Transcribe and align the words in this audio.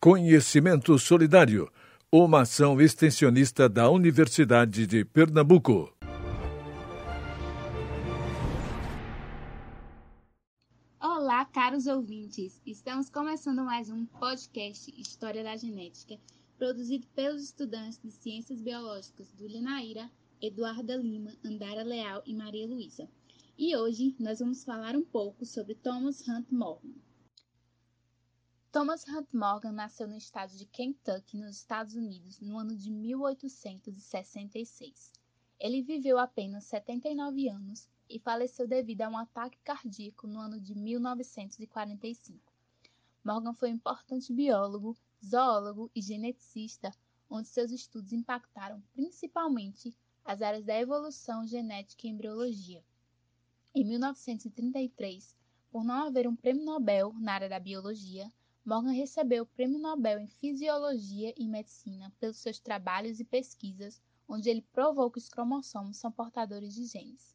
Conhecimento 0.00 0.96
Solidário, 0.96 1.68
uma 2.12 2.42
ação 2.42 2.80
extensionista 2.80 3.68
da 3.68 3.90
Universidade 3.90 4.86
de 4.86 5.04
Pernambuco. 5.04 5.92
Olá, 11.00 11.44
caros 11.46 11.88
ouvintes! 11.88 12.62
Estamos 12.64 13.10
começando 13.10 13.64
mais 13.64 13.90
um 13.90 14.06
podcast 14.06 14.94
História 14.96 15.42
da 15.42 15.56
Genética, 15.56 16.16
produzido 16.56 17.08
pelos 17.08 17.42
estudantes 17.42 17.98
de 18.00 18.12
Ciências 18.12 18.62
Biológicas 18.62 19.32
do 19.32 19.48
Lenaíra, 19.48 20.08
Eduarda 20.40 20.94
Lima, 20.94 21.32
Andara 21.44 21.82
Leal 21.82 22.22
e 22.24 22.36
Maria 22.36 22.68
Luísa. 22.68 23.08
E 23.58 23.76
hoje 23.76 24.14
nós 24.20 24.38
vamos 24.38 24.62
falar 24.62 24.94
um 24.94 25.02
pouco 25.02 25.44
sobre 25.44 25.74
Thomas 25.74 26.20
Hunt 26.28 26.46
Morgan. 26.52 27.07
Thomas 28.70 29.08
Hunt 29.08 29.32
Morgan 29.32 29.72
nasceu 29.72 30.06
no 30.06 30.18
estado 30.18 30.54
de 30.54 30.66
Kentucky, 30.66 31.38
nos 31.38 31.56
Estados 31.56 31.94
Unidos, 31.94 32.38
no 32.38 32.58
ano 32.58 32.76
de 32.76 32.90
1866. 32.90 35.10
Ele 35.58 35.80
viveu 35.80 36.18
apenas 36.18 36.64
79 36.64 37.48
anos 37.48 37.88
e 38.10 38.18
faleceu 38.18 38.68
devido 38.68 39.00
a 39.02 39.08
um 39.08 39.16
ataque 39.16 39.56
cardíaco 39.64 40.26
no 40.26 40.38
ano 40.38 40.60
de 40.60 40.74
1945. 40.74 42.52
Morgan 43.24 43.54
foi 43.54 43.70
um 43.70 43.76
importante 43.76 44.34
biólogo, 44.34 44.94
zoólogo 45.24 45.90
e 45.94 46.02
geneticista, 46.02 46.94
onde 47.30 47.48
seus 47.48 47.70
estudos 47.70 48.12
impactaram 48.12 48.82
principalmente 48.92 49.96
as 50.22 50.42
áreas 50.42 50.66
da 50.66 50.78
evolução, 50.78 51.46
genética 51.46 52.06
e 52.06 52.10
embriologia. 52.10 52.84
Em 53.74 53.82
1933, 53.82 55.34
por 55.70 55.82
não 55.82 56.06
haver 56.06 56.28
um 56.28 56.36
prêmio 56.36 56.66
Nobel 56.66 57.14
na 57.14 57.32
área 57.32 57.48
da 57.48 57.58
biologia, 57.58 58.30
Morgan 58.68 58.92
recebeu 58.92 59.44
o 59.44 59.46
Prêmio 59.46 59.78
Nobel 59.78 60.20
em 60.20 60.26
Fisiologia 60.26 61.32
e 61.38 61.48
Medicina 61.48 62.12
pelos 62.20 62.36
seus 62.36 62.60
trabalhos 62.60 63.18
e 63.18 63.24
pesquisas, 63.24 63.98
onde 64.28 64.50
ele 64.50 64.60
provou 64.60 65.10
que 65.10 65.16
os 65.16 65.30
cromossomos 65.30 65.96
são 65.96 66.12
portadores 66.12 66.74
de 66.74 66.84
genes. 66.84 67.34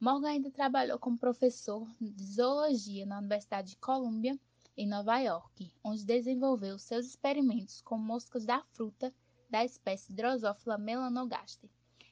Morgan 0.00 0.30
ainda 0.30 0.50
trabalhou 0.50 0.98
como 0.98 1.16
professor 1.16 1.88
de 2.00 2.24
zoologia 2.24 3.06
na 3.06 3.20
Universidade 3.20 3.70
de 3.70 3.76
Columbia, 3.76 4.36
em 4.76 4.84
Nova 4.84 5.16
York, 5.20 5.72
onde 5.84 6.04
desenvolveu 6.04 6.76
seus 6.76 7.06
experimentos 7.06 7.80
com 7.80 7.96
moscas 7.96 8.44
da 8.44 8.64
fruta 8.72 9.14
da 9.48 9.64
espécie 9.64 10.12
Drosophila 10.12 10.76
melanogaster, 10.76 11.70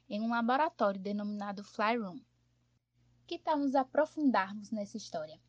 em 0.08 0.20
um 0.20 0.30
laboratório 0.30 1.00
denominado 1.00 1.64
Fly 1.64 1.96
Room. 1.96 2.20
Que 3.26 3.40
tal 3.40 3.58
nos 3.58 3.74
aprofundarmos 3.74 4.70
nessa 4.70 4.96
história? 4.96 5.40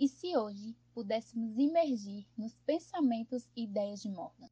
E 0.00 0.08
se 0.08 0.34
hoje 0.34 0.74
pudéssemos 0.94 1.58
imergir 1.58 2.26
nos 2.34 2.54
pensamentos 2.64 3.46
e 3.54 3.64
ideias 3.64 4.00
de 4.00 4.08
Morgan? 4.08 4.48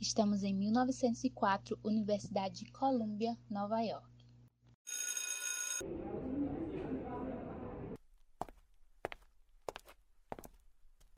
Estamos 0.00 0.42
em 0.42 0.52
1904, 0.52 1.78
Universidade 1.84 2.64
de 2.64 2.72
Columbia, 2.72 3.38
Nova 3.48 3.80
York. 3.80 4.10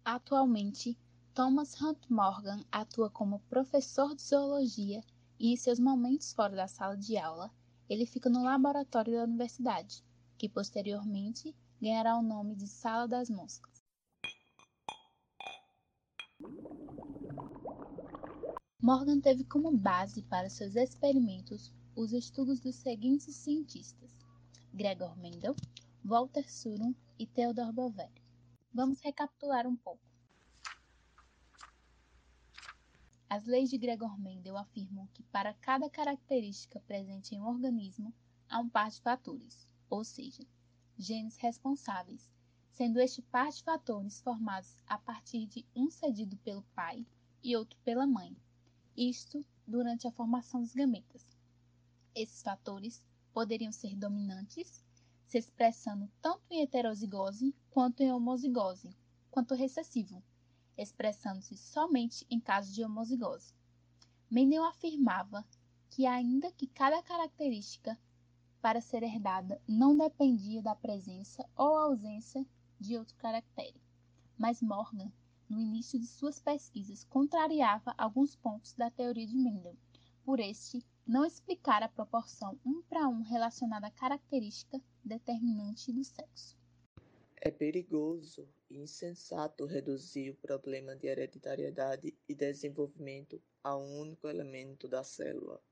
Atualmente, 0.05 0.99
Thomas 1.33 1.81
Hunt 1.81 2.11
Morgan 2.11 2.63
atua 2.71 3.09
como 3.09 3.41
professor 3.49 4.15
de 4.15 4.21
zoologia 4.21 5.03
e, 5.41 5.55
em 5.55 5.57
seus 5.57 5.81
momentos 5.81 6.35
fora 6.35 6.55
da 6.55 6.69
sala 6.69 6.99
de 6.99 7.17
aula, 7.17 7.51
ele 7.89 8.05
fica 8.05 8.29
no 8.29 8.45
laboratório 8.45 9.15
da 9.15 9.25
universidade, 9.25 10.05
que 10.39 10.49
posteriormente 10.49 11.55
ganhará 11.81 12.17
o 12.17 12.23
nome 12.23 12.55
de 12.55 12.67
Sala 12.67 13.07
das 13.07 13.29
Moscas. 13.31 13.85
Morgan 18.81 19.21
teve 19.21 19.45
como 19.45 19.77
base 19.77 20.23
para 20.23 20.49
seus 20.49 20.77
experimentos 20.77 21.73
os 21.97 22.13
estudos 22.13 22.61
dos 22.61 22.77
seguintes 22.77 23.35
cientistas: 23.35 24.17
Gregor 24.73 25.17
Mendel, 25.17 25.57
Walter 26.05 26.49
Surum 26.49 26.95
e 27.19 27.27
Theodor 27.27 27.73
Bovelli. 27.73 28.23
Vamos 28.73 29.01
recapitular 29.01 29.67
um 29.67 29.75
pouco. 29.75 30.07
As 33.29 33.45
leis 33.45 33.71
de 33.71 33.79
Gregor 33.79 34.21
Mendel 34.21 34.57
afirmam 34.57 35.09
que 35.09 35.23
para 35.25 35.53
cada 35.55 35.91
característica 35.91 36.79
presente 36.81 37.35
em 37.35 37.41
um 37.41 37.47
organismo 37.47 38.15
há 38.49 38.61
um 38.61 38.69
par 38.69 38.89
de 38.89 39.01
fatores, 39.01 39.67
ou 39.89 40.05
seja, 40.05 40.47
genes 40.99 41.37
responsáveis, 41.37 42.31
sendo 42.73 43.01
este 43.01 43.23
par 43.23 43.51
de 43.51 43.63
fatores 43.63 44.21
formados 44.21 44.77
a 44.87 44.99
partir 44.99 45.47
de 45.47 45.65
um 45.75 45.91
cedido 45.91 46.37
pelo 46.39 46.63
pai 46.75 47.07
e 47.43 47.57
outro 47.57 47.79
pela 47.85 48.07
mãe, 48.07 48.37
isto 48.97 49.45
durante 49.67 50.07
a 50.07 50.13
formação 50.13 50.61
dos 50.61 50.75
gametas. 50.75 51.37
Esses 52.15 52.43
fatores 52.43 53.03
poderiam 53.33 53.73
ser 53.73 53.95
dominantes, 53.97 54.85
se 55.27 55.39
expressando 55.39 56.11
tanto 56.23 56.43
em 56.51 56.63
heterozigose 56.63 57.55
quanto 57.71 58.01
em 58.01 58.13
homozigose, 58.13 58.97
quanto 59.31 59.55
recessivo, 59.55 60.23
expressando-se 60.77 61.57
somente 61.57 62.27
em 62.31 62.41
caso 62.41 62.73
de 62.73 62.85
homozigose. 62.85 63.55
Mendel 64.31 64.65
afirmava 64.65 65.45
que, 65.91 66.07
ainda 66.07 66.51
que 66.53 66.67
cada 66.67 67.03
característica 67.03 67.99
para 68.61 68.81
ser 68.81 69.03
herdada 69.03 69.61
não 69.67 69.97
dependia 69.97 70.63
da 70.63 70.75
presença 70.75 71.49
ou 71.57 71.77
ausência 71.77 72.45
de 72.79 72.97
outro 72.97 73.17
caractere. 73.17 73.81
Mas 74.39 74.61
Morgan, 74.61 75.11
no 75.49 75.61
início 75.61 75.99
de 75.99 76.07
suas 76.07 76.41
pesquisas, 76.41 77.05
contrariava 77.05 77.95
alguns 77.97 78.37
pontos 78.37 78.75
da 78.75 78.91
teoria 78.91 79.27
de 79.27 79.37
Mendel, 79.37 79.77
por 80.25 80.41
este 80.41 80.85
não 81.07 81.25
explicar 81.25 81.83
a 81.83 81.89
proporção 81.89 82.59
um 82.65 82.83
para 82.83 83.09
um 83.09 83.23
relacionada 83.23 83.87
à 83.87 83.91
característica 83.91 84.81
determinante 85.05 85.93
do 85.93 86.03
sexo. 86.03 86.57
É 87.37 87.51
perigoso 87.51 88.49
e 88.69 88.79
insensato 88.79 89.67
reduzir 89.67 90.31
o 90.31 90.37
problema 90.37 90.97
de 90.97 91.07
hereditariedade 91.07 92.13
e 92.29 92.35
desenvolvimento 92.35 93.41
a 93.63 93.77
um 93.77 94.01
único 94.01 94.27
elemento 94.27 94.89
da 94.89 95.05
célula. 95.05 95.63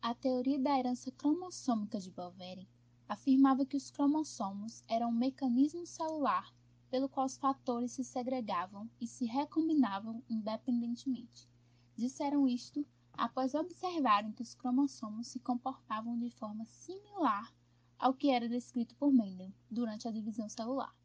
A 0.00 0.14
teoria 0.14 0.60
da 0.60 0.78
herança 0.78 1.10
cromossômica 1.10 1.98
de 1.98 2.12
Boveri 2.12 2.68
afirmava 3.08 3.66
que 3.66 3.76
os 3.76 3.90
cromossomos 3.90 4.84
eram 4.86 5.08
um 5.08 5.12
mecanismo 5.12 5.84
celular 5.84 6.54
pelo 6.88 7.08
qual 7.08 7.26
os 7.26 7.36
fatores 7.36 7.92
se 7.92 8.04
segregavam 8.04 8.88
e 9.00 9.08
se 9.08 9.24
recombinavam 9.24 10.22
independentemente. 10.30 11.48
Disseram 11.96 12.46
isto 12.46 12.86
após 13.12 13.54
observarem 13.54 14.30
que 14.30 14.40
os 14.40 14.54
cromossomos 14.54 15.26
se 15.26 15.40
comportavam 15.40 16.16
de 16.16 16.30
forma 16.30 16.64
similar 16.66 17.52
ao 17.98 18.14
que 18.14 18.30
era 18.30 18.48
descrito 18.48 18.94
por 18.94 19.12
Mendel 19.12 19.52
durante 19.68 20.06
a 20.06 20.12
divisão 20.12 20.48
celular. 20.48 20.96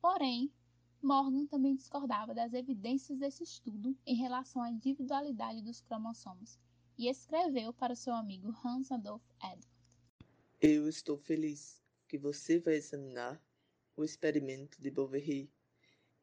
Porém, 0.00 0.52
Morgan 1.00 1.46
também 1.46 1.76
discordava 1.76 2.34
das 2.34 2.52
evidências 2.52 3.20
desse 3.20 3.44
estudo 3.44 3.96
em 4.04 4.16
relação 4.16 4.60
à 4.60 4.68
individualidade 4.68 5.62
dos 5.62 5.80
cromossomos 5.80 6.58
e 7.02 7.08
escreveu 7.08 7.72
para 7.72 7.96
seu 7.96 8.14
amigo 8.14 8.54
Hans 8.64 8.92
Adolf 8.92 9.24
Edward. 9.42 9.66
Eu 10.60 10.88
estou 10.88 11.18
feliz 11.18 11.82
que 12.06 12.16
você 12.16 12.60
vai 12.60 12.74
examinar 12.74 13.44
o 13.96 14.04
experimento 14.04 14.80
de 14.80 14.88
Boveri. 14.88 15.52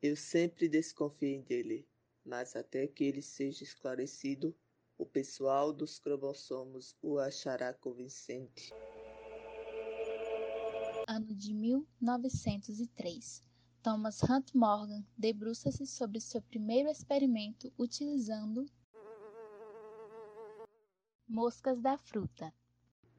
Eu 0.01 0.15
sempre 0.15 0.69
desconfiei 0.69 1.41
dele, 1.41 1.85
mas 2.23 2.55
até 2.55 2.87
que 2.87 3.03
ele 3.03 3.21
seja 3.21 3.61
esclarecido, 3.61 4.55
o 4.97 5.05
pessoal 5.05 5.73
dos 5.73 5.99
cromossomos 5.99 6.95
o 7.01 7.19
achará 7.19 7.73
convincente. 7.73 8.71
Ano 11.09 11.35
de 11.35 11.53
1903. 11.53 13.43
Thomas 13.83 14.23
Hunt 14.23 14.53
Morgan 14.55 15.05
debruça-se 15.17 15.85
sobre 15.85 16.21
seu 16.21 16.41
primeiro 16.41 16.87
experimento 16.87 17.69
utilizando 17.77 18.65
Moscas 21.31 21.79
da 21.79 21.95
fruta. 21.95 22.51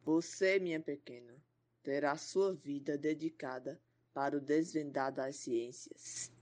Você, 0.02 0.58
minha 0.58 0.80
pequena, 0.80 1.32
terá 1.80 2.16
sua 2.16 2.52
vida 2.52 2.98
dedicada 2.98 3.80
para 4.12 4.36
o 4.36 4.40
desvendar 4.40 5.14
das 5.14 5.36
ciências. 5.36 6.32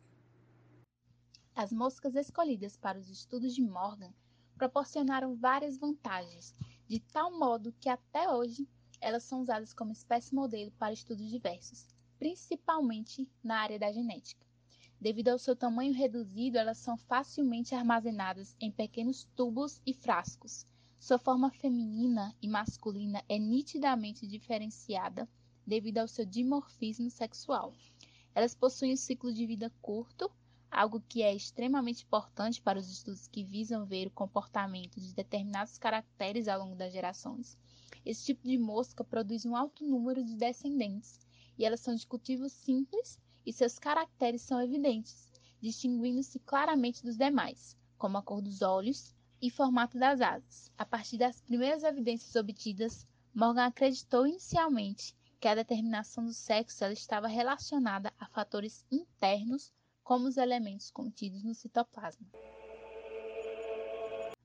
As 1.55 1.71
moscas 1.71 2.15
escolhidas 2.15 2.75
para 2.79 2.99
os 2.99 3.11
estudos 3.11 3.55
de 3.55 3.61
Morgan 3.61 4.15
proporcionaram 4.57 5.37
várias 5.37 5.77
vantagens, 5.77 6.55
de 6.87 7.01
tal 7.01 7.39
modo 7.39 7.75
que 7.79 7.91
até 7.91 8.31
hoje 8.31 8.67
elas 8.99 9.25
são 9.25 9.43
usadas 9.43 9.75
como 9.75 9.93
espécie 9.93 10.35
modelo 10.35 10.71
para 10.79 10.95
estudos 10.95 11.29
diversos, 11.29 11.87
principalmente 12.19 13.31
na 13.45 13.61
área 13.61 13.79
da 13.79 13.93
genética. 13.93 14.47
Devido 14.99 15.29
ao 15.29 15.39
seu 15.39 15.55
tamanho 15.55 15.93
reduzido, 15.93 16.57
elas 16.57 16.79
são 16.79 16.97
facilmente 16.97 17.75
armazenadas 17.75 18.57
em 18.59 18.73
pequenos 18.73 19.25
tubos 19.37 19.83
e 19.85 19.93
frascos, 19.93 20.67
sua 20.99 21.17
forma 21.17 21.51
feminina 21.51 22.35
e 22.43 22.49
masculina 22.49 23.23
é 23.29 23.39
nitidamente 23.39 24.27
diferenciada 24.27 25.29
devido 25.65 25.99
ao 25.99 26.09
seu 26.09 26.27
dimorfismo 26.27 27.09
sexual. 27.09 27.73
Elas 28.35 28.55
possuem 28.55 28.95
um 28.95 28.97
ciclo 28.97 29.33
de 29.33 29.47
vida 29.47 29.73
curto, 29.81 30.31
algo 30.71 31.01
que 31.01 31.23
é 31.23 31.33
extremamente 31.35 32.03
importante 32.03 32.61
para 32.61 32.79
os 32.79 32.91
estudos 32.91 33.29
que 33.29 33.45
visam 33.45 33.87
ver 33.87 34.09
o 34.09 34.11
comportamento 34.11 35.01
de 35.01 35.15
determinados 35.15 35.79
caracteres 35.79 36.49
ao 36.49 36.59
longo 36.59 36.75
das 36.75 36.93
gerações. 36.93 37.57
Esse 38.05 38.27
tipo 38.27 38.47
de 38.47 38.59
mosca 38.59 39.05
produz 39.05 39.47
um 39.47 39.55
alto 39.55 39.85
número 39.87 40.25
de 40.25 40.35
descendentes 40.35 41.21
e 41.57 41.65
elas 41.65 41.81
são 41.81 41.95
de 41.95 42.07
cultivo 42.07 42.49
simples 42.49 43.21
e 43.47 43.53
seus 43.53 43.79
caracteres 43.79 44.43
são 44.43 44.61
evidentes, 44.61 45.29
distinguindo-se 45.61 46.41
claramente 46.41 47.05
dos 47.05 47.17
demais, 47.17 47.77
como 47.97 48.19
a 48.19 48.23
cor 48.23 48.43
dos 48.43 48.63
olhos 48.63 49.17
e 49.41 49.51
formato 49.51 49.99
das 49.99 50.21
asas. 50.21 50.73
A 50.77 50.85
partir 50.85 51.19
das 51.19 51.41
primeiras 51.41 51.83
evidências 51.83 52.35
obtidas, 52.37 53.07
Morgan 53.35 53.67
acreditou 53.67 54.27
inicialmente 54.27 55.15
que 55.41 55.47
a 55.47 55.55
determinação 55.55 56.25
do 56.25 56.33
sexo 56.33 56.83
ela 56.83 56.93
estava 56.93 57.29
relacionada 57.29 58.13
a 58.19 58.27
fatores 58.27 58.85
internos, 58.91 59.73
como 60.03 60.27
os 60.27 60.37
elementos 60.37 60.91
contidos 60.91 61.45
no 61.45 61.55
citoplasma. 61.55 62.27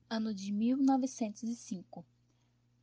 Ano 0.08 0.32
de 0.32 0.52
1905. 0.52 2.04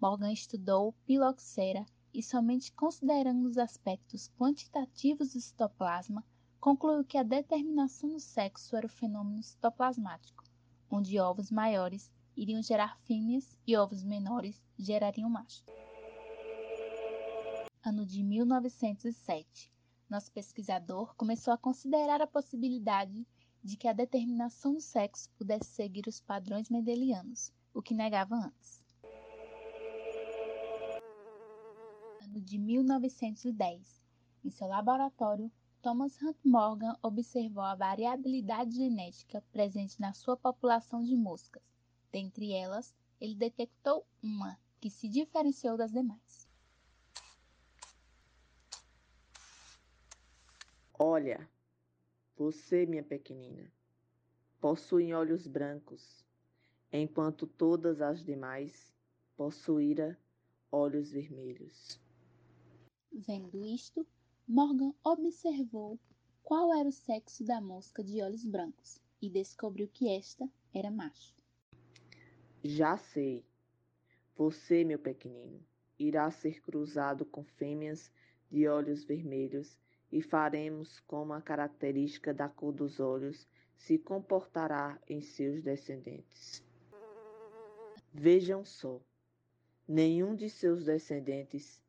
Morgan 0.02 0.34
estudou 0.34 0.94
Piloxera 1.06 1.86
e 2.14 2.22
somente 2.22 2.74
considerando 2.74 3.46
os 3.46 3.58
aspectos 3.58 4.30
quantitativos 4.38 5.34
do 5.34 5.40
citoplasma, 5.40 6.26
concluiu 6.60 7.06
que 7.06 7.18
a 7.18 7.24
determinação 7.24 8.10
do 8.10 8.20
sexo 8.20 8.76
era 8.76 8.86
o 8.86 8.90
fenômeno 8.90 9.42
citoplasmático, 9.42 10.41
onde 10.92 11.20
ovos 11.20 11.50
maiores 11.50 12.12
iriam 12.36 12.62
gerar 12.62 12.98
fêmeas 13.06 13.58
e 13.66 13.78
ovos 13.78 14.04
menores 14.04 14.62
gerariam 14.78 15.30
machos. 15.30 15.64
Ano 17.84 18.06
de 18.06 18.22
1907. 18.22 19.72
Nosso 20.10 20.32
pesquisador 20.32 21.16
começou 21.16 21.54
a 21.54 21.58
considerar 21.58 22.22
a 22.22 22.28
possibilidade 22.28 23.26
de 23.64 23.78
que 23.78 23.88
a 23.88 23.94
determinação 23.94 24.74
do 24.74 24.82
sexo 24.82 25.30
pudesse 25.38 25.70
seguir 25.70 26.08
os 26.08 26.20
padrões 26.20 26.70
mendelianos, 26.70 27.52
o 27.74 27.82
que 27.82 27.94
negava 27.94 28.36
antes. 28.36 28.82
ano 32.32 32.40
de 32.40 32.58
1910. 32.58 34.02
Em 34.44 34.50
seu 34.50 34.68
laboratório, 34.68 35.52
Thomas 35.82 36.22
Hunt 36.22 36.38
Morgan 36.46 36.96
observou 37.02 37.64
a 37.64 37.74
variabilidade 37.74 38.76
genética 38.76 39.44
presente 39.52 40.00
na 40.00 40.14
sua 40.14 40.38
população 40.38 41.04
de 41.04 41.16
moscas. 41.16 41.64
Dentre 42.12 42.54
elas, 42.54 42.94
ele 43.20 43.34
detectou 43.34 44.06
uma 44.22 44.60
que 44.80 44.92
se 44.92 45.10
diferenciou 45.10 45.76
das 45.76 45.92
demais. 45.92 46.48
Olha, 51.00 51.50
você, 52.38 52.86
minha 52.86 53.04
pequenina, 53.04 53.72
possui 54.60 55.12
olhos 55.16 55.48
brancos, 55.48 56.24
enquanto 56.94 57.48
todas 57.48 58.02
as 58.02 58.24
demais 58.24 58.94
possuíram 59.36 60.16
olhos 60.72 61.12
vermelhos. 61.12 62.00
Vendo 63.12 63.66
isto, 63.66 64.06
Morgan 64.48 64.94
observou 65.04 66.00
qual 66.44 66.74
era 66.74 66.90
o 66.90 66.92
sexo 66.92 67.44
da 67.44 67.62
mosca 67.62 68.04
de 68.04 68.22
olhos 68.22 68.44
brancos 68.44 69.00
e 69.22 69.30
descobriu 69.30 69.88
que 69.88 70.10
esta 70.10 70.50
era 70.74 70.92
macho. 70.92 71.36
Já 72.64 72.98
sei. 72.98 73.46
Você, 74.36 74.84
meu 74.84 75.00
pequenino, 75.00 75.64
irá 75.98 76.30
ser 76.32 76.62
cruzado 76.62 77.26
com 77.26 77.44
fêmeas 77.44 78.12
de 78.50 78.68
olhos 78.68 79.04
vermelhos 79.04 79.78
e 80.12 80.22
faremos 80.22 81.00
como 81.02 81.34
a 81.34 81.42
característica 81.42 82.34
da 82.34 82.50
cor 82.50 82.74
dos 82.74 83.00
olhos 83.00 83.48
se 83.78 83.98
comportará 83.98 85.00
em 85.08 85.22
seus 85.22 85.64
descendentes. 85.64 86.64
Vejam 88.14 88.66
só, 88.66 89.00
nenhum 89.88 90.36
de 90.36 90.50
seus 90.50 90.86
descendentes 90.86 91.82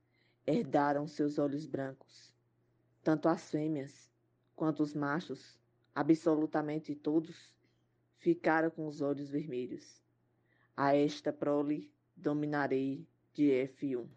herdaram 0.46 1.08
seus 1.08 1.38
olhos 1.38 1.66
brancos. 1.66 2.31
Tanto 3.02 3.28
as 3.28 3.50
fêmeas 3.50 4.08
quanto 4.54 4.82
os 4.82 4.94
machos, 4.94 5.58
absolutamente 5.92 6.94
todos, 6.94 7.52
ficaram 8.18 8.70
com 8.70 8.86
os 8.86 9.00
olhos 9.00 9.28
vermelhos. 9.28 10.00
A 10.76 10.94
esta 10.94 11.32
prole 11.32 11.92
dominarei 12.16 13.06
de 13.34 13.50
F1. 13.50 14.08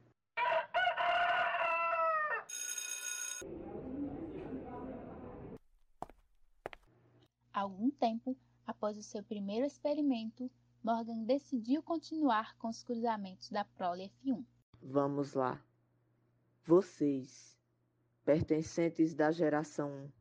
Algum 7.51 7.89
tempo 7.89 8.37
após 8.67 8.97
o 8.97 9.01
seu 9.01 9.23
primeiro 9.23 9.65
experimento, 9.65 10.51
Morgan 10.83 11.23
decidiu 11.23 11.81
continuar 11.81 12.55
com 12.57 12.67
os 12.67 12.83
cruzamentos 12.83 13.49
da 13.49 13.65
prole 13.65 14.11
F1. 14.23 14.45
Vamos 14.81 15.33
lá. 15.33 15.59
Vocês, 16.63 17.54
pertencentes 18.25 19.13
da 19.13 19.31
geração 19.31 19.89
1, 19.89 20.11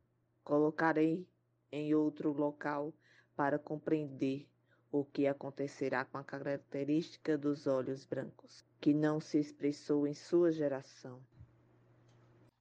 colocarei 0.43 1.27
em 1.71 1.95
outro 1.95 2.31
local 2.31 2.93
para 3.35 3.57
compreender 3.57 4.47
o 4.91 5.03
que 5.03 5.27
acontecerá 5.27 6.05
com 6.05 6.17
a 6.17 6.23
característica 6.23 7.37
dos 7.37 7.65
olhos 7.67 8.05
brancos, 8.05 8.63
que 8.79 8.93
não 8.93 9.19
se 9.19 9.39
expressou 9.39 10.07
em 10.07 10.13
sua 10.13 10.51
geração. 10.51 11.19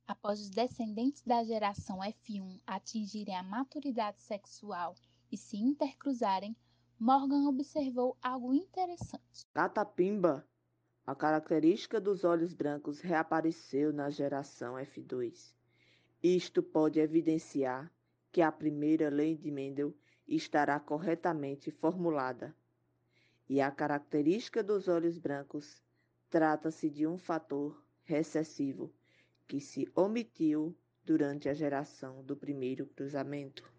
Após 0.07 0.41
os 0.41 0.51
descendentes 0.51 1.23
da 1.23 1.45
geração 1.45 1.99
F1 1.99 2.61
atingirem 2.67 3.37
a 3.37 3.43
maturidade 3.43 4.21
sexual 4.21 4.95
e 5.31 5.37
se 5.37 5.57
intercruzarem, 5.57 6.57
Morgan 6.99 7.47
observou 7.49 8.17
algo 8.23 8.55
interessante. 8.55 9.47
Catapimba! 9.53 10.47
A 11.07 11.15
característica 11.15 12.01
dos 12.01 12.25
olhos 12.25 12.55
brancos 12.55 13.01
reapareceu 13.01 13.93
na 13.93 14.09
geração 14.09 14.77
F2. 14.77 15.55
Isto 16.23 16.63
pode 16.63 16.99
evidenciar 16.99 17.93
que 18.33 18.41
a 18.41 18.51
primeira 18.51 19.11
lei 19.11 19.37
de 19.37 19.51
Mendel 19.51 19.95
estará 20.27 20.81
corretamente 20.81 21.71
formulada. 21.71 22.57
E 23.47 23.61
a 23.61 23.71
característica 23.71 24.63
dos 24.63 24.89
olhos 24.89 25.19
brancos 25.19 25.83
trata-se 26.31 26.89
de 26.89 27.07
um 27.07 27.19
fator 27.19 27.85
recessivo 28.05 28.91
que 29.47 29.61
se 29.61 29.87
omitiu 29.95 30.75
durante 31.05 31.51
a 31.51 31.55
geração 31.55 32.25
do 32.25 32.35
primeiro 32.35 32.87
cruzamento. 32.87 33.71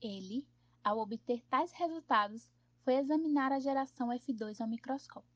Ele, 0.00 0.44
ao 0.82 0.98
obter 0.98 1.44
tais 1.48 1.70
resultados, 1.70 2.50
foi 2.80 2.94
examinar 2.94 3.52
a 3.52 3.60
geração 3.60 4.08
F2 4.08 4.60
ao 4.60 4.66
microscópio. 4.66 5.31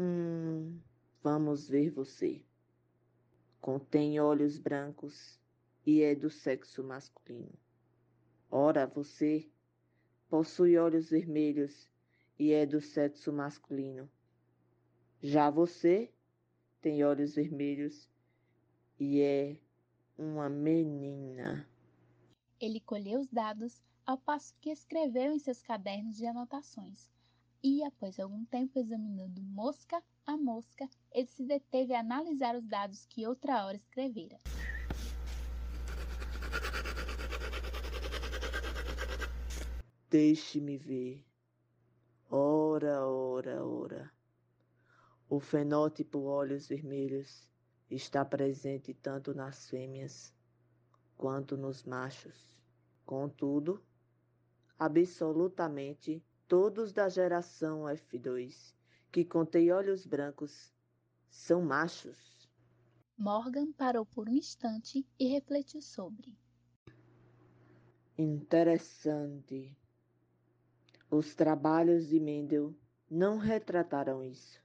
Hum, 0.00 0.78
vamos 1.24 1.68
ver 1.68 1.90
você. 1.90 2.40
Contém 3.60 4.20
olhos 4.20 4.56
brancos 4.56 5.36
e 5.84 6.02
é 6.02 6.14
do 6.14 6.30
sexo 6.30 6.84
masculino. 6.84 7.58
Ora, 8.48 8.86
você 8.86 9.50
possui 10.30 10.78
olhos 10.78 11.10
vermelhos 11.10 11.90
e 12.38 12.52
é 12.52 12.64
do 12.64 12.80
sexo 12.80 13.32
masculino. 13.32 14.08
Já 15.20 15.50
você 15.50 16.12
tem 16.80 17.02
olhos 17.02 17.34
vermelhos 17.34 18.08
e 19.00 19.20
é 19.20 19.58
uma 20.16 20.48
menina. 20.48 21.68
Ele 22.60 22.78
colheu 22.78 23.18
os 23.18 23.28
dados 23.28 23.82
ao 24.06 24.16
passo 24.16 24.54
que 24.60 24.70
escreveu 24.70 25.32
em 25.32 25.40
seus 25.40 25.60
cadernos 25.60 26.16
de 26.16 26.24
anotações 26.24 27.17
e, 27.62 27.82
após 27.84 28.18
algum 28.20 28.44
tempo 28.44 28.78
examinando 28.78 29.42
mosca 29.42 30.02
a 30.26 30.36
mosca, 30.36 30.88
ele 31.12 31.26
se 31.26 31.44
deteve 31.44 31.94
a 31.94 32.00
analisar 32.00 32.56
os 32.56 32.66
dados 32.66 33.06
que 33.06 33.26
outra 33.26 33.64
hora 33.64 33.76
escrevera. 33.76 34.38
Deixe-me 40.10 40.78
ver. 40.78 41.24
Ora, 42.30 43.06
ora, 43.06 43.64
ora. 43.64 44.12
O 45.28 45.40
fenótipo 45.40 46.20
olhos 46.20 46.66
vermelhos 46.66 47.50
está 47.90 48.24
presente 48.24 48.94
tanto 48.94 49.34
nas 49.34 49.68
fêmeas 49.68 50.34
quanto 51.16 51.56
nos 51.56 51.84
machos. 51.84 52.56
Contudo, 53.04 53.82
absolutamente 54.78 56.24
Todos 56.48 56.94
da 56.94 57.10
geração 57.10 57.82
F2 57.82 58.72
que 59.12 59.22
contém 59.22 59.70
olhos 59.70 60.06
brancos 60.06 60.72
são 61.28 61.60
machos. 61.60 62.48
Morgan 63.18 63.70
parou 63.72 64.06
por 64.06 64.30
um 64.30 64.32
instante 64.32 65.06
e 65.18 65.26
refletiu 65.26 65.82
sobre. 65.82 66.34
Interessante. 68.16 69.76
Os 71.10 71.34
trabalhos 71.34 72.08
de 72.08 72.18
Mendel 72.18 72.74
não 73.10 73.36
retrataram 73.36 74.24
isso. 74.24 74.58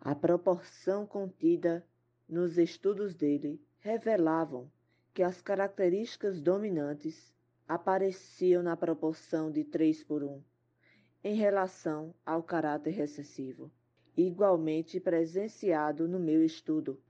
A 0.00 0.12
proporção 0.12 1.06
contida 1.06 1.86
nos 2.28 2.58
estudos 2.58 3.14
dele 3.14 3.64
revelavam 3.78 4.68
que 5.14 5.22
as 5.22 5.40
características 5.40 6.40
dominantes 6.40 7.32
apareciam 7.68 8.60
na 8.60 8.76
proporção 8.76 9.52
de 9.52 9.62
3 9.62 10.02
por 10.02 10.24
1 10.24 10.42
em 11.26 11.34
relação 11.34 12.14
ao 12.24 12.40
caráter 12.40 12.92
recessivo, 12.92 13.68
igualmente 14.16 15.00
presenciado 15.00 16.06
no 16.06 16.20
meu 16.20 16.44
estudo. 16.44 17.02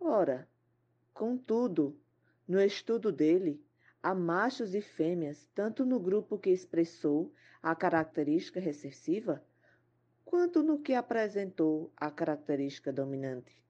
Ora, 0.00 0.48
contudo, 1.12 1.94
no 2.48 2.58
estudo 2.58 3.12
dele, 3.12 3.62
há 4.02 4.14
machos 4.14 4.74
e 4.74 4.80
fêmeas 4.80 5.46
tanto 5.54 5.84
no 5.84 6.00
grupo 6.00 6.38
que 6.38 6.48
expressou 6.48 7.34
a 7.62 7.74
característica 7.74 8.58
recessiva, 8.58 9.44
quanto 10.24 10.62
no 10.62 10.78
que 10.78 10.94
apresentou 10.94 11.92
a 11.94 12.10
característica 12.10 12.90
dominante, 12.90 13.62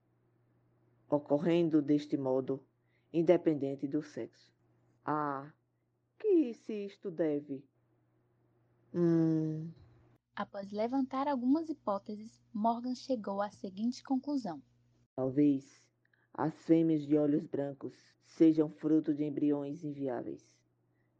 ocorrendo 1.09 1.81
deste 1.81 2.15
modo, 2.15 2.65
independente 3.11 3.89
do 3.89 4.01
sexo. 4.01 4.55
Ah, 5.03 5.51
que 6.17 6.53
se 6.53 6.85
isto 6.85 7.11
deve? 7.11 7.61
Hum. 8.97 9.69
Após 10.33 10.71
levantar 10.71 11.27
algumas 11.27 11.67
hipóteses, 11.67 12.41
Morgan 12.53 12.95
chegou 12.95 13.41
à 13.41 13.49
seguinte 13.49 14.01
conclusão: 14.01 14.63
Talvez 15.17 15.83
as 16.33 16.53
fêmeas 16.63 17.05
de 17.05 17.17
olhos 17.17 17.45
brancos 17.45 17.93
sejam 18.23 18.69
fruto 18.69 19.13
de 19.13 19.25
embriões 19.25 19.83
inviáveis, 19.83 20.49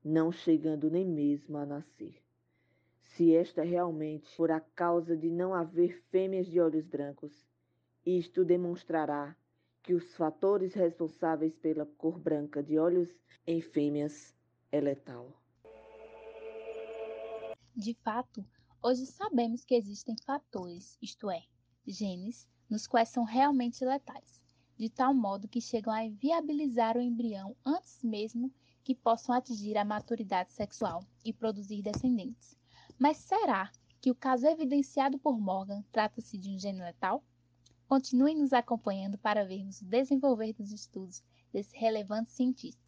não 0.02 0.32
chegando 0.32 0.90
nem 0.90 1.06
mesmo 1.06 1.58
a 1.58 1.66
nascer. 1.66 2.16
Se 3.02 3.36
esta 3.36 3.62
realmente 3.62 4.34
for 4.38 4.52
a 4.52 4.62
causa 4.62 5.18
de 5.18 5.30
não 5.30 5.54
haver 5.54 6.02
fêmeas 6.10 6.48
de 6.48 6.62
olhos 6.62 6.88
brancos, 6.88 7.46
isto 8.06 8.46
demonstrará 8.46 9.36
que 9.84 9.94
os 9.94 10.16
fatores 10.16 10.74
responsáveis 10.74 11.58
pela 11.58 11.86
cor 11.86 12.18
branca 12.18 12.64
de 12.64 12.80
olhos 12.80 13.10
em 13.46 13.60
fêmeas 13.60 14.34
é 14.72 14.80
letal. 14.80 15.45
De 17.76 17.94
fato, 17.94 18.46
hoje 18.82 19.06
sabemos 19.06 19.66
que 19.66 19.76
existem 19.76 20.16
fatores, 20.26 20.98
isto 21.02 21.30
é, 21.30 21.44
genes, 21.86 22.48
nos 22.70 22.88
quais 22.88 23.10
são 23.10 23.24
realmente 23.24 23.84
letais 23.84 24.46
de 24.78 24.90
tal 24.90 25.14
modo 25.14 25.48
que 25.48 25.62
chegam 25.62 25.94
a 25.94 26.04
inviabilizar 26.04 26.98
o 26.98 27.02
embrião 27.02 27.56
antes 27.66 28.04
mesmo 28.04 28.52
que 28.84 28.94
possam 28.94 29.34
atingir 29.34 29.78
a 29.78 29.86
maturidade 29.86 30.52
sexual 30.52 31.04
e 31.24 31.32
produzir 31.32 31.82
descendentes. 31.82 32.58
Mas 33.00 33.18
será 33.18 33.72
que 34.02 34.12
o 34.12 34.16
caso 34.16 34.46
evidenciado 34.46 35.18
por 35.18 35.40
Morgan 35.40 35.84
trata-se 35.92 36.38
de 36.38 36.50
um 36.50 36.60
gene 36.60 36.82
letal? 36.82 37.24
Continuem 37.88 38.36
nos 38.36 38.52
acompanhando 38.54 39.18
para 39.18 39.46
vermos 39.46 39.82
o 39.82 39.86
desenvolver 39.86 40.54
dos 40.54 40.72
estudos 40.72 41.24
desse 41.52 41.76
relevante 41.78 42.32
cientista. 42.32 42.85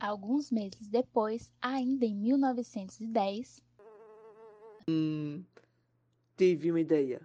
Alguns 0.00 0.50
meses 0.50 0.88
depois, 0.88 1.50
ainda 1.60 2.06
em 2.06 2.16
1910, 2.16 3.62
hum, 4.88 5.44
tive 6.38 6.70
uma 6.70 6.80
ideia 6.80 7.20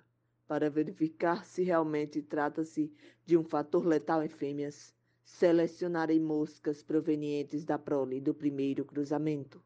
para 0.46 0.70
verificar 0.70 1.46
se 1.46 1.64
realmente 1.64 2.22
trata-se 2.22 2.92
de 3.26 3.38
um 3.38 3.46
fator 3.46 3.86
letal 3.86 4.22
em 4.22 4.28
fêmeas, 4.28 4.94
selecionarei 5.24 6.20
moscas 6.20 6.84
provenientes 6.84 7.64
da 7.64 7.80
prole 7.80 8.20
do 8.20 8.34
primeiro 8.34 8.84
cruzamento. 8.84 9.64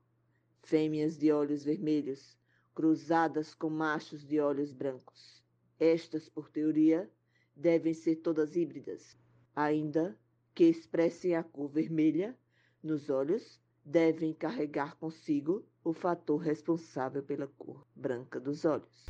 Fêmeas 0.62 1.18
de 1.18 1.32
olhos 1.32 1.64
vermelhos, 1.64 2.38
cruzadas 2.76 3.56
com 3.56 3.72
machos 3.72 4.24
de 4.24 4.40
olhos 4.40 4.72
brancos. 4.72 5.44
Estas, 5.80 6.30
por 6.30 6.48
teoria, 6.48 7.10
devem 7.56 7.96
ser 7.96 8.18
todas 8.18 8.56
híbridas, 8.56 9.18
ainda 9.56 10.16
que 10.54 10.66
expressem 10.66 11.36
a 11.36 11.44
cor 11.44 11.68
vermelha 11.70 12.38
nos 12.82 13.10
olhos, 13.10 13.60
devem 13.84 14.34
carregar 14.34 14.96
consigo 14.98 15.66
o 15.84 15.94
fator 15.94 16.38
responsável 16.38 17.24
pela 17.24 17.48
cor 17.48 17.86
branca 17.96 18.40
dos 18.40 18.66
olhos. 18.66 19.06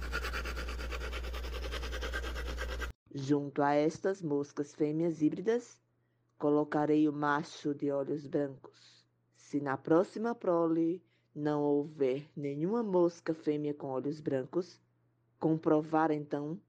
Junto 3.14 3.62
a 3.62 3.74
estas 3.74 4.22
moscas 4.22 4.74
fêmeas 4.74 5.22
híbridas, 5.22 5.82
colocarei 6.38 7.10
o 7.10 7.14
macho 7.14 7.74
de 7.74 7.92
olhos 7.92 8.26
brancos. 8.28 9.06
Se 9.36 9.60
na 9.60 9.76
próxima 9.76 10.36
prole 10.36 11.04
não 11.34 11.62
houver 11.64 12.30
nenhuma 12.36 12.84
mosca 12.84 13.34
fêmea 13.34 13.74
com 13.74 13.88
olhos 13.88 14.20
brancos, 14.20 14.80
comprovar 15.40 16.12
então 16.12 16.60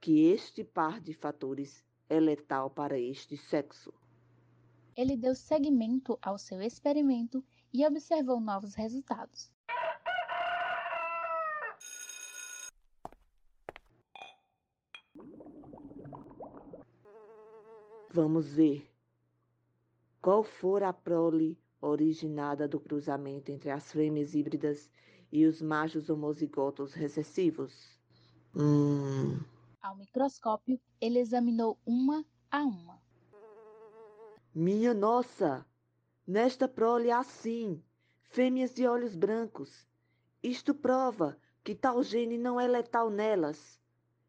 que 0.00 0.26
este 0.26 0.64
par 0.64 1.00
de 1.00 1.12
fatores 1.12 1.84
é 2.08 2.18
letal 2.18 2.70
para 2.70 2.98
este 2.98 3.36
sexo. 3.36 3.92
Ele 5.00 5.16
deu 5.16 5.34
seguimento 5.34 6.18
ao 6.20 6.36
seu 6.36 6.60
experimento 6.60 7.42
e 7.72 7.86
observou 7.86 8.38
novos 8.38 8.74
resultados. 8.74 9.50
Vamos 18.12 18.52
ver 18.52 18.86
qual 20.20 20.44
for 20.44 20.82
a 20.82 20.92
prole 20.92 21.58
originada 21.80 22.68
do 22.68 22.78
cruzamento 22.78 23.50
entre 23.50 23.70
as 23.70 23.90
fêmeas 23.90 24.34
híbridas 24.34 24.90
e 25.32 25.46
os 25.46 25.62
machos 25.62 26.10
homozigotos 26.10 26.92
recessivos. 26.92 27.98
Hum. 28.54 29.40
Ao 29.80 29.96
microscópio, 29.96 30.78
ele 31.00 31.18
examinou 31.18 31.78
uma 31.86 32.22
a 32.50 32.62
uma. 32.62 32.99
Minha 34.54 34.92
nossa! 34.92 35.64
Nesta 36.26 36.66
prole 36.66 37.08
há 37.08 37.22
sim 37.22 37.80
fêmeas 38.22 38.74
de 38.74 38.84
olhos 38.84 39.14
brancos. 39.14 39.86
Isto 40.42 40.74
prova 40.74 41.38
que 41.62 41.72
tal 41.72 42.02
gene 42.02 42.36
não 42.36 42.60
é 42.60 42.66
letal 42.66 43.10
nelas 43.10 43.80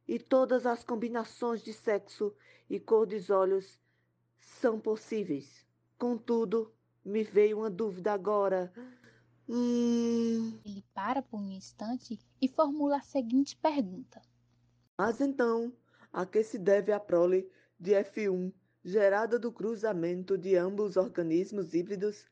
e 0.07 0.19
todas 0.19 0.67
as 0.67 0.83
combinações 0.83 1.63
de 1.63 1.73
sexo 1.73 2.35
e 2.69 2.79
cor 2.79 3.07
dos 3.07 3.31
olhos 3.31 3.79
são 4.39 4.79
possíveis. 4.79 5.65
Contudo, 5.97 6.71
me 7.03 7.23
veio 7.23 7.57
uma 7.57 7.69
dúvida 7.71 8.13
agora. 8.13 8.71
Hum... 9.49 10.59
Ele 10.63 10.83
para 10.93 11.23
por 11.23 11.39
um 11.39 11.49
instante 11.49 12.19
e 12.39 12.47
formula 12.47 12.97
a 12.97 13.01
seguinte 13.01 13.55
pergunta: 13.55 14.21
Mas 14.95 15.19
então, 15.19 15.73
a 16.13 16.27
que 16.27 16.43
se 16.43 16.59
deve 16.59 16.91
a 16.91 16.99
prole 16.99 17.49
de 17.79 17.93
F1 17.93 18.53
gerada 18.83 19.37
do 19.37 19.51
cruzamento 19.51 20.37
de 20.37 20.55
ambos 20.55 20.97
organismos 20.97 21.73
híbridos 21.73 22.25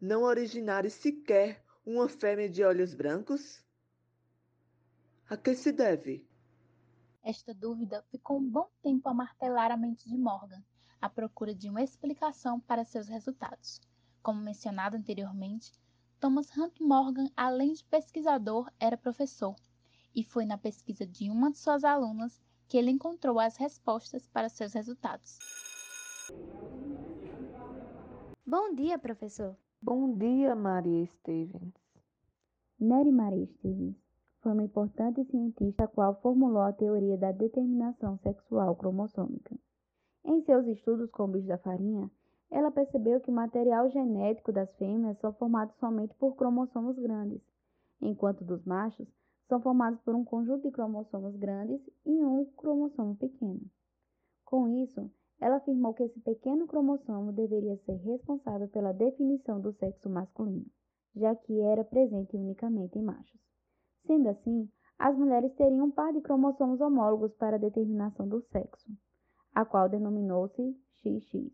não 0.00 0.22
originarem 0.22 0.90
sequer 0.90 1.64
uma 1.84 2.08
fêmea 2.08 2.48
de 2.48 2.62
olhos 2.62 2.94
brancos? 2.94 3.64
A 5.28 5.36
que 5.36 5.54
se 5.54 5.72
deve? 5.72 6.28
Esta 7.22 7.52
dúvida 7.52 8.04
ficou 8.10 8.38
um 8.38 8.48
bom 8.48 8.68
tempo 8.80 9.08
a 9.08 9.14
martelar 9.14 9.72
a 9.72 9.76
mente 9.76 10.08
de 10.08 10.16
Morgan, 10.16 10.62
à 11.00 11.08
procura 11.08 11.52
de 11.52 11.68
uma 11.68 11.82
explicação 11.82 12.60
para 12.60 12.84
seus 12.84 13.08
resultados. 13.08 13.80
Como 14.22 14.40
mencionado 14.40 14.96
anteriormente, 14.96 15.72
Thomas 16.20 16.56
Hunt 16.56 16.80
Morgan, 16.80 17.28
além 17.36 17.72
de 17.72 17.84
pesquisador, 17.84 18.70
era 18.78 18.96
professor, 18.96 19.56
e 20.14 20.22
foi 20.22 20.46
na 20.46 20.56
pesquisa 20.56 21.04
de 21.04 21.28
uma 21.28 21.50
de 21.50 21.58
suas 21.58 21.84
alunas 21.84 22.40
que 22.68 22.76
ele 22.76 22.90
encontrou 22.90 23.38
as 23.38 23.56
respostas 23.56 24.26
para 24.28 24.48
seus 24.48 24.72
resultados. 24.72 25.38
Bom 28.44 28.74
dia, 28.74 28.98
professor. 28.98 29.56
Bom 29.80 30.16
dia, 30.16 30.56
Maria 30.56 31.06
Stevens. 31.06 31.74
Nery 32.80 33.12
Maria 33.12 33.46
Stevens 33.46 33.96
foi 34.40 34.52
uma 34.52 34.64
importante 34.64 35.24
cientista 35.24 35.84
a 35.84 35.88
qual 35.88 36.20
formulou 36.20 36.62
a 36.62 36.72
teoria 36.72 37.16
da 37.16 37.32
determinação 37.32 38.18
sexual 38.18 38.74
cromossômica. 38.74 39.56
Em 40.24 40.40
seus 40.42 40.66
estudos 40.66 41.10
com 41.10 41.24
o 41.24 41.28
bicho 41.28 41.46
da 41.46 41.58
farinha, 41.58 42.10
ela 42.50 42.70
percebeu 42.70 43.20
que 43.20 43.30
o 43.30 43.34
material 43.34 43.88
genético 43.90 44.52
das 44.52 44.72
fêmeas 44.76 45.18
são 45.18 45.32
formados 45.32 45.76
somente 45.76 46.14
por 46.14 46.34
cromossomos 46.34 46.98
grandes, 46.98 47.40
enquanto 48.00 48.44
dos 48.44 48.64
machos 48.64 49.08
são 49.48 49.60
formados 49.60 50.00
por 50.00 50.14
um 50.14 50.24
conjunto 50.24 50.62
de 50.62 50.72
cromossomos 50.72 51.36
grandes 51.36 51.80
e 52.04 52.24
um 52.24 52.44
cromossomo 52.56 53.14
pequeno. 53.16 53.62
Com 54.44 54.68
isso, 54.68 55.08
ela 55.40 55.56
afirmou 55.56 55.92
que 55.92 56.02
esse 56.02 56.18
pequeno 56.20 56.66
cromossomo 56.66 57.32
deveria 57.32 57.76
ser 57.84 57.96
responsável 57.96 58.68
pela 58.68 58.92
definição 58.92 59.60
do 59.60 59.72
sexo 59.74 60.08
masculino, 60.08 60.66
já 61.14 61.34
que 61.34 61.60
era 61.60 61.84
presente 61.84 62.36
unicamente 62.36 62.98
em 62.98 63.02
machos. 63.02 63.40
Sendo 64.06 64.28
assim, 64.28 64.70
as 64.98 65.16
mulheres 65.16 65.54
teriam 65.54 65.86
um 65.86 65.90
par 65.90 66.12
de 66.12 66.20
cromossomos 66.20 66.80
homólogos 66.80 67.34
para 67.34 67.56
a 67.56 67.60
determinação 67.60 68.26
do 68.26 68.40
sexo, 68.50 68.90
a 69.54 69.64
qual 69.64 69.88
denominou-se 69.88 70.74
XX, 71.02 71.52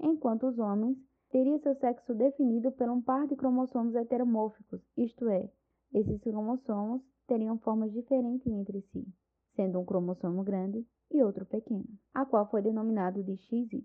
enquanto 0.00 0.48
os 0.48 0.58
homens 0.58 0.98
teriam 1.30 1.58
seu 1.60 1.74
sexo 1.76 2.14
definido 2.14 2.72
por 2.72 2.88
um 2.88 3.00
par 3.00 3.26
de 3.28 3.36
cromossomos 3.36 3.94
heteromórficos, 3.94 4.80
isto 4.96 5.28
é, 5.28 5.48
esses 5.92 6.20
cromossomos 6.20 7.00
teriam 7.26 7.58
formas 7.58 7.92
diferentes 7.92 8.46
entre 8.46 8.82
si. 8.92 9.06
sendo 9.54 9.78
um 9.78 9.84
cromossomo 9.84 10.42
grande 10.42 10.84
e 11.16 11.22
outro 11.22 11.46
pequeno, 11.46 11.88
a 12.12 12.24
qual 12.24 12.50
foi 12.50 12.62
denominado 12.62 13.22
de 13.22 13.36
XY. 13.36 13.82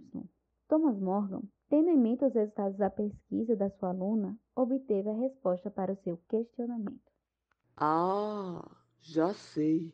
Thomas 0.68 1.00
Morgan, 1.00 1.42
tendo 1.70 1.90
em 1.90 1.98
mente 1.98 2.26
os 2.26 2.34
resultados 2.34 2.78
da 2.78 2.90
pesquisa 2.90 3.56
da 3.56 3.70
sua 3.70 3.90
aluna, 3.90 4.38
obteve 4.56 5.10
a 5.10 5.14
resposta 5.14 5.70
para 5.72 5.94
o 5.94 5.98
seu 5.98 6.18
questionamento. 6.30 7.12
Ah, 7.76 8.70
já 9.00 9.34
sei. 9.34 9.94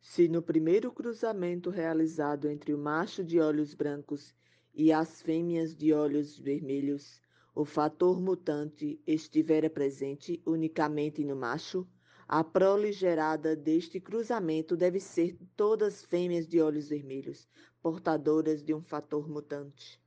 Se 0.00 0.28
no 0.28 0.42
primeiro 0.42 0.92
cruzamento 0.92 1.70
realizado 1.70 2.48
entre 2.48 2.72
o 2.72 2.78
macho 2.78 3.24
de 3.24 3.40
olhos 3.40 3.74
brancos 3.74 4.34
e 4.74 4.92
as 4.92 5.22
fêmeas 5.22 5.74
de 5.74 5.92
olhos 5.92 6.38
vermelhos, 6.38 7.20
o 7.54 7.64
fator 7.64 8.20
mutante 8.20 9.00
estiver 9.06 9.68
presente 9.70 10.42
unicamente 10.46 11.24
no 11.24 11.34
macho, 11.34 11.88
a 12.28 12.42
prole 12.42 12.90
gerada 12.90 13.54
deste 13.54 14.00
cruzamento 14.00 14.76
deve 14.76 14.98
ser 14.98 15.38
todas 15.56 16.04
fêmeas 16.04 16.48
de 16.48 16.60
olhos 16.60 16.88
vermelhos, 16.88 17.48
portadoras 17.80 18.64
de 18.64 18.74
um 18.74 18.82
fator 18.82 19.28
mutante. 19.28 20.00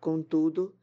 Contudo, 0.00 0.74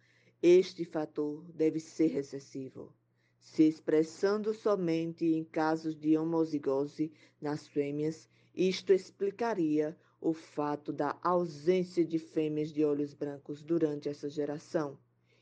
este 0.41 0.85
fator 0.85 1.43
deve 1.51 1.81
ser 1.81 2.07
recessivo, 2.07 2.93
se 3.39 3.63
expressando 3.63 4.53
somente 4.53 5.25
em 5.25 5.43
casos 5.43 5.95
de 5.97 6.17
homozigose 6.17 7.11
nas 7.41 7.67
fêmeas, 7.67 8.29
isto 8.55 8.93
explicaria 8.93 9.97
o 10.21 10.31
fato 10.33 10.93
da 10.93 11.19
ausência 11.21 12.05
de 12.05 12.17
fêmeas 12.17 12.71
de 12.71 12.85
olhos 12.85 13.13
brancos 13.13 13.61
durante 13.61 14.07
essa 14.07 14.29
geração 14.29 14.97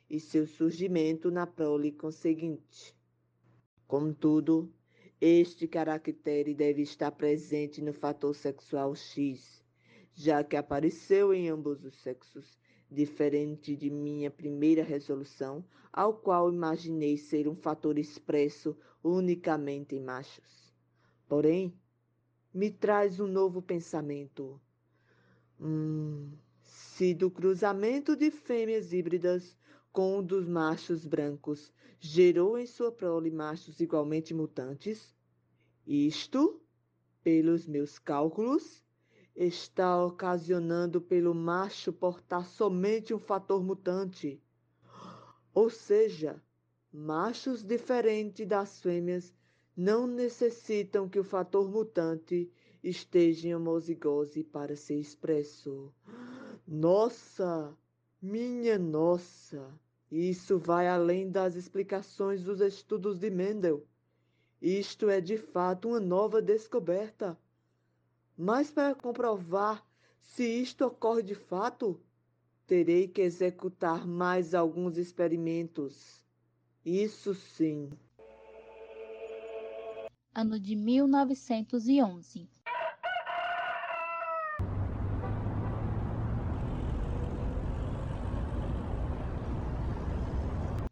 e 0.09 0.19
seu 0.19 0.47
surgimento 0.47 1.29
na 1.29 1.45
prole 1.45 1.91
conseguinte. 1.91 2.95
Contudo, 3.87 4.73
este 5.21 5.67
caractere 5.67 6.51
deve 6.55 6.81
estar 6.81 7.11
presente 7.11 7.79
no 7.79 7.93
fator 7.93 8.33
sexual 8.33 8.95
X, 8.95 9.63
já 10.15 10.43
que 10.43 10.55
apareceu 10.55 11.31
em 11.31 11.47
ambos 11.47 11.85
os 11.85 11.95
sexos, 12.01 12.57
diferente 12.89 13.75
de 13.75 13.91
minha 13.91 14.31
primeira 14.31 14.83
resolução, 14.83 15.63
ao 15.93 16.15
qual 16.15 16.51
imaginei 16.51 17.17
ser 17.17 17.47
um 17.47 17.55
fator 17.55 17.99
expresso 17.99 18.75
unicamente 19.03 19.95
em 19.95 20.01
machos. 20.01 20.73
Porém, 21.27 21.71
me 22.51 22.71
traz 22.71 23.19
um 23.19 23.27
novo 23.27 23.61
pensamento. 23.61 24.59
Hum, 25.59 26.31
se 26.63 27.13
do 27.13 27.29
cruzamento 27.29 28.15
de 28.15 28.31
fêmeas 28.31 28.91
híbridas 28.91 29.55
com 29.91 30.19
um 30.19 30.23
dos 30.23 30.47
machos 30.47 31.05
brancos 31.05 31.71
gerou 31.99 32.57
em 32.57 32.65
sua 32.65 32.91
prole 32.91 33.29
machos 33.29 33.79
igualmente 33.79 34.33
mutantes, 34.33 35.13
isto, 35.85 36.61
pelos 37.23 37.67
meus 37.67 37.99
cálculos, 37.99 38.83
está 39.35 40.03
ocasionando 40.03 40.99
pelo 40.99 41.33
macho 41.33 41.93
portar 41.93 42.45
somente 42.45 43.13
um 43.13 43.19
fator 43.19 43.63
mutante. 43.63 44.41
Ou 45.53 45.69
seja, 45.69 46.41
machos 46.91 47.63
diferentes 47.63 48.47
das 48.47 48.81
fêmeas 48.81 49.33
não 49.75 50.07
necessitam 50.07 51.07
que 51.07 51.19
o 51.19 51.23
fator 51.23 51.69
mutante 51.69 52.51
esteja 52.83 53.47
em 53.47 53.55
homozigose 53.55 54.43
para 54.43 54.75
ser 54.75 54.95
expresso. 54.95 55.93
Nossa! 56.67 57.75
Minha 58.21 58.77
nossa, 58.77 59.67
isso 60.11 60.59
vai 60.59 60.87
além 60.87 61.31
das 61.31 61.55
explicações 61.55 62.43
dos 62.43 62.61
estudos 62.61 63.17
de 63.17 63.31
Mendel. 63.31 63.83
Isto 64.61 65.09
é 65.09 65.19
de 65.19 65.39
fato 65.39 65.87
uma 65.87 65.99
nova 65.99 66.39
descoberta. 66.39 67.35
Mas 68.37 68.69
para 68.69 68.93
comprovar 68.93 69.83
se 70.21 70.43
isto 70.43 70.85
ocorre 70.85 71.23
de 71.23 71.33
fato, 71.33 71.99
terei 72.67 73.07
que 73.07 73.21
executar 73.21 74.05
mais 74.05 74.53
alguns 74.53 74.97
experimentos. 74.97 76.23
Isso 76.85 77.33
sim. 77.33 77.89
Ano 80.35 80.59
de 80.59 80.75
1911. 80.75 82.47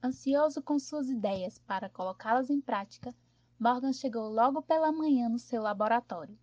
Ansioso 0.09 0.59
com 0.63 0.79
suas 0.79 1.07
ideias 1.07 1.59
para 1.59 1.87
colocá-las 1.87 2.49
em 2.49 2.59
prática, 2.59 3.13
Morgan 3.59 3.93
chegou 3.93 4.27
logo 4.27 4.59
pela 4.59 4.91
manhã 4.91 5.29
no 5.29 5.37
seu 5.37 5.61
laboratório. 5.61 6.35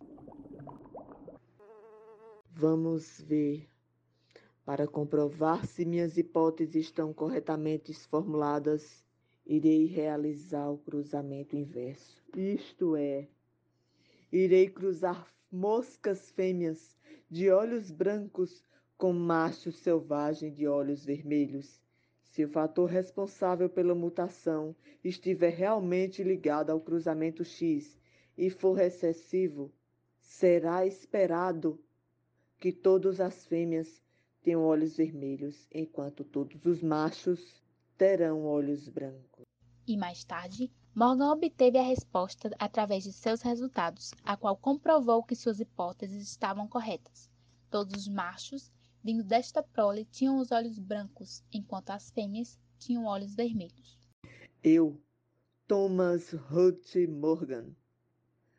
Vamos 2.49 3.19
ver. 3.19 3.69
Para 4.63 4.87
comprovar 4.87 5.65
se 5.65 5.83
minhas 5.83 6.15
hipóteses 6.15 6.85
estão 6.85 7.13
corretamente 7.13 7.93
formuladas, 7.93 9.03
irei 9.45 9.85
realizar 9.85 10.71
o 10.71 10.77
cruzamento 10.77 11.57
inverso. 11.57 12.23
Isto 12.37 12.95
é, 12.95 13.27
irei 14.31 14.69
cruzar 14.69 15.27
moscas 15.51 16.31
fêmeas 16.31 16.97
de 17.29 17.51
olhos 17.51 17.91
brancos 17.91 18.63
com 18.97 19.11
machos 19.11 19.75
selvagens 19.79 20.55
de 20.55 20.65
olhos 20.69 21.03
vermelhos 21.03 21.85
se 22.27 22.43
o 22.43 22.49
fator 22.49 22.89
responsável 22.89 23.69
pela 23.69 23.95
mutação 23.95 24.75
estiver 25.03 25.53
realmente 25.53 26.23
ligado 26.23 26.69
ao 26.69 26.79
cruzamento 26.79 27.43
X 27.43 27.97
e 28.37 28.49
for 28.49 28.73
recessivo, 28.73 29.71
será 30.19 30.85
esperado 30.85 31.79
que 32.59 32.71
todas 32.71 33.19
as 33.19 33.45
fêmeas 33.45 34.01
tenham 34.43 34.63
olhos 34.63 34.95
vermelhos, 34.97 35.67
enquanto 35.73 36.23
todos 36.23 36.63
os 36.65 36.81
machos 36.81 37.61
terão 37.97 38.45
olhos 38.45 38.87
brancos. 38.87 39.45
E 39.87 39.97
mais 39.97 40.23
tarde, 40.23 40.71
Morgan 40.93 41.31
obteve 41.31 41.77
a 41.77 41.83
resposta 41.83 42.49
através 42.59 43.03
de 43.03 43.13
seus 43.13 43.41
resultados, 43.41 44.11
a 44.23 44.35
qual 44.35 44.57
comprovou 44.57 45.23
que 45.23 45.35
suas 45.35 45.59
hipóteses 45.59 46.23
estavam 46.23 46.67
corretas. 46.67 47.29
Todos 47.69 48.01
os 48.01 48.07
machos 48.07 48.71
vindo 49.07 49.23
desta 49.23 49.63
prole 49.63 50.03
tinham 50.03 50.37
os 50.37 50.51
olhos 50.51 50.77
brancos, 50.77 51.41
enquanto 51.49 51.91
as 51.91 52.11
fêmeas 52.11 52.59
tinham 52.77 53.05
olhos 53.05 53.33
vermelhos. 53.33 53.97
Eu, 54.61 55.01
Thomas 55.65 56.33
Ruth 56.33 56.93
Morgan, 57.07 57.73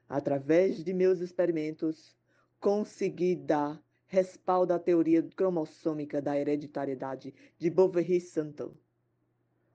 através 0.09 0.83
de 0.83 0.95
meus 0.95 1.21
experimentos, 1.21 2.17
consegui 2.59 3.37
dar 3.37 3.79
respaldo 4.07 4.73
à 4.73 4.79
teoria 4.79 5.23
cromossômica 5.23 6.23
da 6.23 6.35
hereditariedade 6.35 7.35
de 7.59 7.69
Boveri-Santo, 7.69 8.75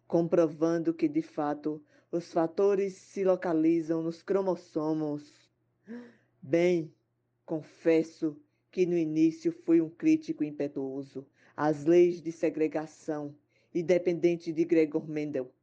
comprovando 0.08 0.92
que, 0.92 1.08
de 1.08 1.22
fato, 1.22 1.86
os 2.12 2.34
fatores 2.34 2.96
se 2.96 3.24
localizam 3.24 4.02
nos 4.02 4.24
cromossomos. 4.24 5.52
Bem, 6.42 6.92
confesso 7.46 8.36
que 8.74 8.88
no 8.88 8.98
início 8.98 9.52
foi 9.52 9.80
um 9.80 9.88
crítico 9.88 10.44
impetuoso 10.44 11.24
às 11.56 11.86
leis 11.86 12.20
de 12.20 12.32
segregação 12.32 13.36
independente 13.72 14.52
de 14.52 14.66
Gregor 14.66 15.08
Mendel, 15.08 15.54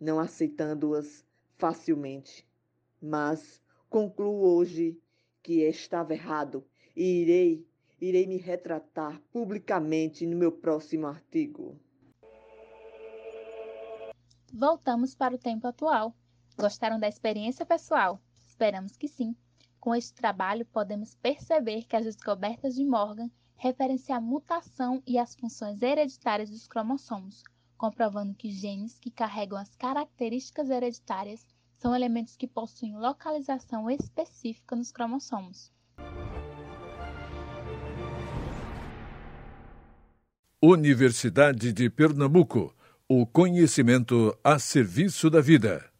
não 0.00 0.18
aceitando-as 0.18 1.22
facilmente. 1.58 2.46
Mas 3.00 3.62
concluo 3.90 4.46
hoje 4.46 4.98
que 5.42 5.60
estava 5.60 6.14
errado 6.14 6.64
e 6.96 7.20
irei, 7.20 7.66
irei 8.00 8.26
me 8.26 8.38
retratar 8.38 9.20
publicamente 9.30 10.26
no 10.26 10.34
meu 10.34 10.50
próximo 10.50 11.06
artigo. 11.06 11.78
Voltamos 14.50 15.14
para 15.14 15.34
o 15.34 15.38
tempo 15.38 15.66
atual. 15.66 16.16
Gostaram 16.56 16.98
da 16.98 17.08
experiência 17.08 17.66
pessoal? 17.66 18.22
Esperamos 18.48 18.96
que 18.96 19.06
sim. 19.06 19.36
Com 19.84 19.94
este 19.94 20.14
trabalho, 20.14 20.64
podemos 20.64 21.14
perceber 21.14 21.82
que 21.82 21.94
as 21.94 22.06
descobertas 22.06 22.74
de 22.74 22.82
Morgan 22.82 23.30
referem-se 23.54 24.10
à 24.12 24.18
mutação 24.18 25.02
e 25.06 25.18
às 25.18 25.34
funções 25.34 25.82
hereditárias 25.82 26.48
dos 26.48 26.66
cromossomos, 26.66 27.42
comprovando 27.76 28.34
que 28.34 28.50
genes 28.50 28.98
que 28.98 29.10
carregam 29.10 29.58
as 29.58 29.76
características 29.76 30.70
hereditárias 30.70 31.46
são 31.76 31.94
elementos 31.94 32.34
que 32.34 32.46
possuem 32.46 32.96
localização 32.96 33.90
específica 33.90 34.74
nos 34.74 34.90
cromossomos. 34.90 35.70
Universidade 40.62 41.74
de 41.74 41.90
Pernambuco. 41.90 42.74
O 43.06 43.26
conhecimento 43.26 44.34
a 44.42 44.58
serviço 44.58 45.28
da 45.28 45.42
vida. 45.42 45.93